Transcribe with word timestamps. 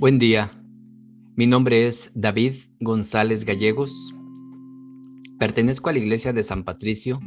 Buen 0.00 0.20
día, 0.20 0.52
mi 1.34 1.48
nombre 1.48 1.88
es 1.88 2.12
David 2.14 2.54
González 2.78 3.44
Gallegos. 3.44 4.14
Pertenezco 5.40 5.90
a 5.90 5.92
la 5.92 5.98
Iglesia 5.98 6.32
de 6.32 6.44
San 6.44 6.62
Patricio 6.62 7.18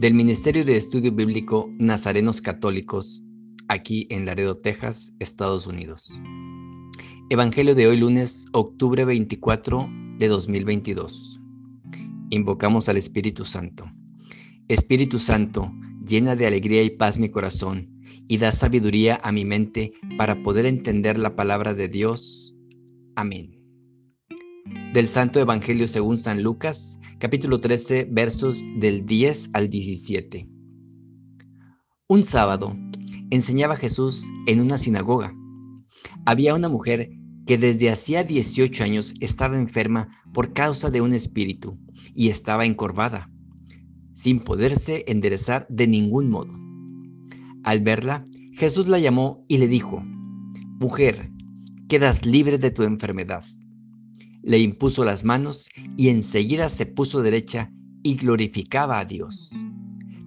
del 0.00 0.14
Ministerio 0.14 0.64
de 0.64 0.76
Estudio 0.76 1.12
Bíblico 1.12 1.70
Nazarenos 1.78 2.40
Católicos, 2.40 3.24
aquí 3.68 4.08
en 4.10 4.26
Laredo, 4.26 4.56
Texas, 4.56 5.14
Estados 5.20 5.68
Unidos. 5.68 6.20
Evangelio 7.30 7.76
de 7.76 7.86
hoy 7.86 7.98
lunes, 7.98 8.46
octubre 8.50 9.04
24 9.04 9.88
de 10.18 10.26
2022. 10.26 11.40
Invocamos 12.30 12.88
al 12.88 12.96
Espíritu 12.96 13.44
Santo. 13.44 13.88
Espíritu 14.66 15.20
Santo, 15.20 15.72
llena 16.04 16.34
de 16.34 16.48
alegría 16.48 16.82
y 16.82 16.90
paz 16.90 17.20
mi 17.20 17.28
corazón 17.28 17.95
y 18.28 18.38
da 18.38 18.52
sabiduría 18.52 19.20
a 19.22 19.32
mi 19.32 19.44
mente 19.44 19.92
para 20.18 20.42
poder 20.42 20.66
entender 20.66 21.18
la 21.18 21.36
palabra 21.36 21.74
de 21.74 21.88
Dios. 21.88 22.58
Amén. 23.14 23.52
Del 24.92 25.08
Santo 25.08 25.40
Evangelio 25.40 25.86
según 25.86 26.18
San 26.18 26.42
Lucas, 26.42 26.98
capítulo 27.18 27.60
13, 27.60 28.08
versos 28.10 28.66
del 28.78 29.06
10 29.06 29.50
al 29.52 29.68
17. 29.68 30.48
Un 32.08 32.24
sábado 32.24 32.76
enseñaba 33.30 33.76
Jesús 33.76 34.30
en 34.46 34.60
una 34.60 34.78
sinagoga. 34.78 35.34
Había 36.24 36.54
una 36.54 36.68
mujer 36.68 37.10
que 37.46 37.58
desde 37.58 37.90
hacía 37.90 38.24
18 38.24 38.82
años 38.82 39.14
estaba 39.20 39.56
enferma 39.56 40.08
por 40.32 40.52
causa 40.52 40.90
de 40.90 41.00
un 41.00 41.14
espíritu 41.14 41.78
y 42.14 42.28
estaba 42.28 42.66
encorvada, 42.66 43.30
sin 44.14 44.40
poderse 44.40 45.04
enderezar 45.06 45.66
de 45.68 45.86
ningún 45.86 46.28
modo. 46.28 46.65
Al 47.66 47.80
verla, 47.80 48.24
Jesús 48.52 48.86
la 48.86 49.00
llamó 49.00 49.44
y 49.48 49.58
le 49.58 49.66
dijo, 49.66 50.00
Mujer, 50.78 51.32
quedas 51.88 52.24
libre 52.24 52.58
de 52.58 52.70
tu 52.70 52.84
enfermedad. 52.84 53.44
Le 54.44 54.60
impuso 54.60 55.04
las 55.04 55.24
manos 55.24 55.68
y 55.96 56.10
enseguida 56.10 56.68
se 56.68 56.86
puso 56.86 57.22
derecha 57.22 57.72
y 58.04 58.14
glorificaba 58.14 59.00
a 59.00 59.04
Dios. 59.04 59.52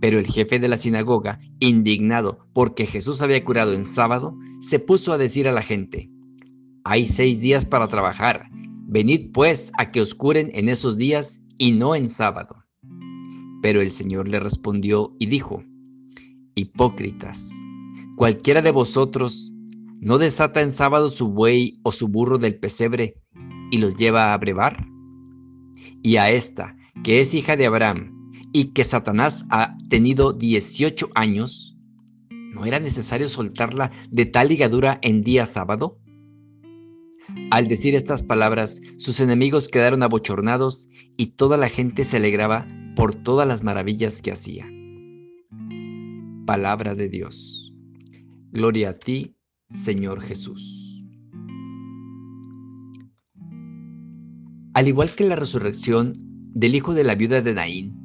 Pero 0.00 0.20
el 0.20 0.28
jefe 0.28 0.60
de 0.60 0.68
la 0.68 0.78
sinagoga, 0.78 1.40
indignado 1.58 2.46
porque 2.52 2.86
Jesús 2.86 3.20
había 3.20 3.44
curado 3.44 3.72
en 3.72 3.84
sábado, 3.84 4.38
se 4.60 4.78
puso 4.78 5.12
a 5.12 5.18
decir 5.18 5.48
a 5.48 5.52
la 5.52 5.62
gente, 5.62 6.08
Hay 6.84 7.08
seis 7.08 7.40
días 7.40 7.66
para 7.66 7.88
trabajar, 7.88 8.48
venid 8.86 9.32
pues 9.32 9.72
a 9.76 9.90
que 9.90 10.00
os 10.00 10.14
curen 10.14 10.50
en 10.54 10.68
esos 10.68 10.98
días 10.98 11.40
y 11.58 11.72
no 11.72 11.96
en 11.96 12.08
sábado. 12.08 12.64
Pero 13.60 13.80
el 13.80 13.90
Señor 13.90 14.28
le 14.28 14.38
respondió 14.38 15.16
y 15.18 15.26
dijo, 15.26 15.64
Hipócritas, 16.54 17.52
cualquiera 18.16 18.62
de 18.62 18.70
vosotros 18.70 19.52
no 20.00 20.18
desata 20.18 20.60
en 20.60 20.70
sábado 20.70 21.08
su 21.08 21.28
buey 21.28 21.80
o 21.82 21.90
su 21.90 22.08
burro 22.08 22.38
del 22.38 22.58
pesebre 22.58 23.20
y 23.70 23.78
los 23.78 23.96
lleva 23.96 24.32
a 24.32 24.38
brevar. 24.38 24.86
Y 26.02 26.16
a 26.16 26.30
esta, 26.30 26.76
que 27.02 27.20
es 27.20 27.34
hija 27.34 27.56
de 27.56 27.66
Abraham 27.66 28.32
y 28.52 28.72
que 28.72 28.84
Satanás 28.84 29.46
ha 29.50 29.76
tenido 29.88 30.32
18 30.32 31.10
años, 31.14 31.76
¿no 32.28 32.66
era 32.66 32.78
necesario 32.78 33.28
soltarla 33.28 33.90
de 34.10 34.26
tal 34.26 34.48
ligadura 34.48 34.98
en 35.02 35.22
día 35.22 35.46
sábado? 35.46 35.98
Al 37.50 37.68
decir 37.68 37.94
estas 37.94 38.22
palabras, 38.22 38.80
sus 38.98 39.20
enemigos 39.20 39.68
quedaron 39.68 40.02
abochornados 40.02 40.88
y 41.16 41.28
toda 41.28 41.56
la 41.56 41.68
gente 41.68 42.04
se 42.04 42.18
alegraba 42.18 42.68
por 42.94 43.14
todas 43.14 43.48
las 43.48 43.64
maravillas 43.64 44.22
que 44.22 44.32
hacía. 44.32 44.73
Palabra 46.46 46.94
de 46.94 47.08
Dios. 47.08 47.72
Gloria 48.52 48.90
a 48.90 48.98
ti, 48.98 49.34
Señor 49.70 50.20
Jesús. 50.20 51.02
Al 54.74 54.86
igual 54.86 55.08
que 55.14 55.24
la 55.24 55.36
resurrección 55.36 56.18
del 56.52 56.74
hijo 56.74 56.92
de 56.92 57.04
la 57.04 57.14
viuda 57.14 57.40
de 57.40 57.54
Naín, 57.54 57.96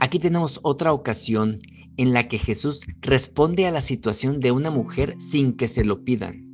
aquí 0.00 0.18
tenemos 0.18 0.58
otra 0.64 0.92
ocasión 0.92 1.60
en 1.96 2.12
la 2.12 2.26
que 2.26 2.38
Jesús 2.38 2.86
responde 3.02 3.68
a 3.68 3.70
la 3.70 3.82
situación 3.82 4.40
de 4.40 4.50
una 4.50 4.70
mujer 4.70 5.14
sin 5.20 5.52
que 5.52 5.68
se 5.68 5.84
lo 5.84 6.02
pidan. 6.02 6.48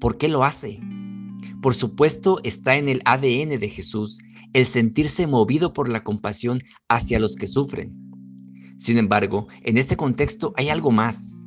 ¿Por 0.00 0.18
qué 0.18 0.26
lo 0.26 0.42
hace? 0.42 0.80
Por 1.62 1.74
supuesto 1.74 2.40
está 2.42 2.76
en 2.76 2.88
el 2.88 3.02
ADN 3.04 3.60
de 3.60 3.68
Jesús 3.68 4.18
el 4.52 4.66
sentirse 4.66 5.28
movido 5.28 5.72
por 5.72 5.88
la 5.88 6.02
compasión 6.02 6.60
hacia 6.88 7.20
los 7.20 7.36
que 7.36 7.46
sufren 7.46 8.03
sin 8.76 8.98
embargo, 8.98 9.48
en 9.62 9.78
este 9.78 9.96
contexto 9.96 10.52
hay 10.56 10.68
algo 10.68 10.90
más. 10.90 11.46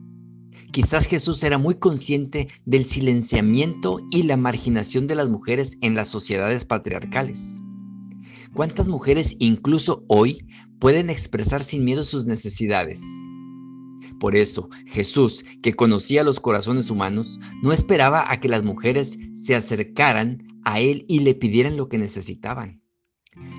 Quizás 0.72 1.08
Jesús 1.08 1.44
era 1.44 1.58
muy 1.58 1.76
consciente 1.76 2.48
del 2.66 2.86
silenciamiento 2.86 4.00
y 4.12 4.24
la 4.24 4.38
marginación 4.38 5.08
de 5.08 5.16
las 5.16 5.30
mujeres 5.30 5.78
en 5.82 5.96
las 5.96 6.08
sociedades 6.08 6.66
patriarcales. 6.66 7.62
¿Cuántas 8.54 8.88
mujeres 8.88 9.36
incluso 9.40 10.04
hoy 10.08 10.46
pueden 10.80 11.10
expresar 11.10 11.64
sin 11.64 11.84
miedo 11.84 12.04
sus 12.04 12.26
necesidades? 12.26 13.02
Por 14.20 14.36
eso, 14.36 14.70
Jesús, 14.86 15.46
que 15.62 15.74
conocía 15.74 16.24
los 16.24 16.40
corazones 16.40 16.90
humanos, 16.90 17.40
no 17.62 17.72
esperaba 17.72 18.32
a 18.32 18.40
que 18.40 18.50
las 18.50 18.64
mujeres 18.64 19.18
se 19.34 19.56
acercaran 19.56 20.44
a 20.64 20.80
Él 20.80 21.06
y 21.08 21.20
le 21.20 21.36
pidieran 21.36 21.78
lo 21.78 21.88
que 21.88 21.98
necesitaban 21.98 22.82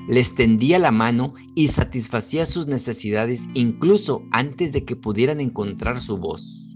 les 0.09 0.35
tendía 0.35 0.79
la 0.79 0.91
mano 0.91 1.35
y 1.55 1.69
satisfacía 1.69 2.47
sus 2.47 2.67
necesidades 2.67 3.49
incluso 3.55 4.23
antes 4.33 4.73
de 4.73 4.85
que 4.85 4.97
pudieran 4.97 5.41
encontrar 5.41 6.01
su 6.01 6.17
voz. 6.17 6.75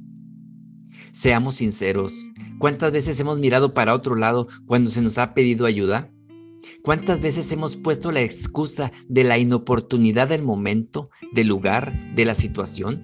Seamos 1.12 1.56
sinceros, 1.56 2.32
¿cuántas 2.58 2.92
veces 2.92 3.18
hemos 3.20 3.38
mirado 3.38 3.74
para 3.74 3.94
otro 3.94 4.14
lado 4.14 4.48
cuando 4.66 4.90
se 4.90 5.02
nos 5.02 5.18
ha 5.18 5.34
pedido 5.34 5.66
ayuda? 5.66 6.12
¿Cuántas 6.82 7.20
veces 7.20 7.50
hemos 7.52 7.76
puesto 7.76 8.12
la 8.12 8.20
excusa 8.20 8.92
de 9.08 9.24
la 9.24 9.38
inoportunidad 9.38 10.28
del 10.28 10.42
momento, 10.42 11.10
del 11.32 11.48
lugar, 11.48 12.14
de 12.14 12.24
la 12.24 12.34
situación? 12.34 13.02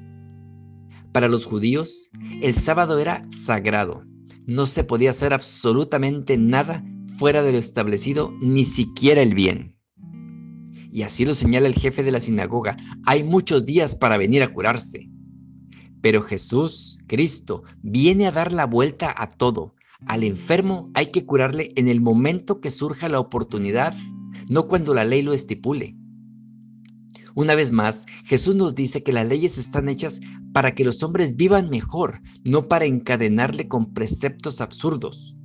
Para 1.13 1.29
los 1.29 1.47
judíos, 1.47 2.11
el 2.43 2.55
sábado 2.55 2.99
era 2.99 3.23
sagrado. 3.31 4.05
No 4.47 4.67
se 4.67 4.85
podía 4.85 5.11
hacer 5.11 5.33
absolutamente 5.33 6.39
nada 6.39 6.85
fuera 7.19 7.43
de 7.43 7.53
lo 7.53 7.59
establecido, 7.59 8.33
ni 8.41 8.65
siquiera 8.65 9.23
el 9.23 9.35
bien. 9.35 9.78
Y 10.91 11.03
así 11.03 11.25
lo 11.25 11.35
señala 11.35 11.69
el 11.69 11.75
jefe 11.75 12.03
de 12.03 12.13
la 12.13 12.21
sinagoga. 12.21 12.77
Hay 13.07 13.23
muchos 13.23 13.65
días 13.65 13.95
para 13.95 14.17
venir 14.17 14.43
a 14.43 14.53
curarse. 14.53 15.11
Pero 16.01 16.23
Jesús, 16.23 16.99
Cristo, 17.07 17.65
viene 17.83 18.27
a 18.27 18.33
dar 18.33 18.53
la 18.53 18.67
vuelta 18.67 19.15
a 19.17 19.29
todo. 19.29 19.75
Al 20.07 20.23
enfermo 20.23 20.91
hay 20.95 21.07
que 21.07 21.27
curarle 21.27 21.73
en 21.77 21.89
el 21.89 22.01
momento 22.01 22.61
que 22.61 22.71
surja 22.71 23.09
la 23.09 23.21
oportunidad, 23.21 23.95
no 24.49 24.69
cuando 24.69 24.95
la 24.95 25.05
ley 25.05 25.23
lo 25.23 25.33
estipule. 25.33 25.97
Una 27.35 27.55
vez 27.55 27.71
más, 27.71 28.07
Jesús 28.25 28.57
nos 28.57 28.75
dice 28.75 29.03
que 29.05 29.13
las 29.13 29.27
leyes 29.27 29.59
están 29.59 29.89
hechas 29.89 30.21
para 30.53 30.75
que 30.75 30.85
los 30.85 31.03
hombres 31.05 31.37
vivan 31.37 31.71
mejor, 31.71 32.21
no 32.45 32.67
para 32.67 32.85
encadenarle 32.85 33.69
con 33.69 33.93
preceptos 33.93 34.61
absurdos. 34.61 35.38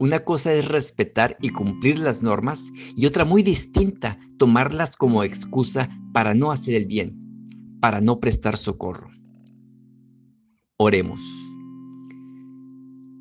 Una 0.00 0.20
cosa 0.20 0.54
es 0.54 0.66
respetar 0.66 1.36
y 1.42 1.50
cumplir 1.50 1.98
las 1.98 2.22
normas 2.22 2.72
y 2.96 3.04
otra 3.04 3.26
muy 3.26 3.42
distinta, 3.42 4.18
tomarlas 4.38 4.96
como 4.96 5.24
excusa 5.24 5.90
para 6.14 6.32
no 6.32 6.50
hacer 6.52 6.74
el 6.74 6.86
bien, 6.86 7.76
para 7.82 8.00
no 8.00 8.18
prestar 8.18 8.56
socorro. 8.56 9.10
Oremos. 10.78 11.20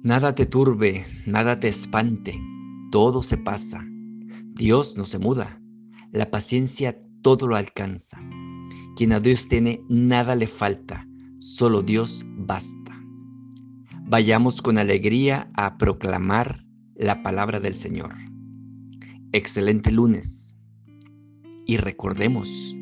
Nada 0.04 0.34
te 0.34 0.46
turbe, 0.46 1.06
nada 1.26 1.60
te 1.60 1.68
espante, 1.68 2.40
todo 2.94 3.24
se 3.24 3.38
pasa. 3.38 3.86
Dios 4.54 4.96
no 4.96 5.04
se 5.04 5.20
muda, 5.20 5.62
la 6.14 6.32
paciencia 6.32 6.98
todo 7.22 7.46
lo 7.48 7.58
alcanza. 7.58 8.22
Quien 8.96 9.12
a 9.12 9.20
Dios 9.20 9.50
tiene, 9.50 9.84
nada 9.90 10.34
le 10.34 10.48
falta, 10.48 11.06
solo 11.40 11.82
Dios 11.82 12.26
basta. 12.38 12.98
Vayamos 14.06 14.62
con 14.62 14.78
alegría 14.78 15.52
a 15.56 15.78
proclamar 15.78 16.69
la 17.00 17.24
palabra 17.24 17.62
del 17.62 17.76
Señor. 17.76 18.14
Excelente 19.32 19.90
lunes. 19.90 20.58
Y 21.66 21.78
recordemos, 21.78 22.76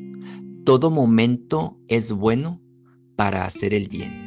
todo 0.65 0.89
momento 0.89 1.79
es 1.87 2.11
bueno 2.11 2.59
para 3.15 3.45
hacer 3.45 3.75
el 3.75 3.87
bien. 3.89 4.26